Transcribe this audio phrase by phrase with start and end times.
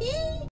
[0.00, 0.40] 嘿。